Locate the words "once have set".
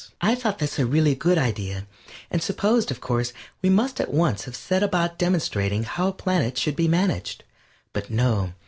4.11-4.81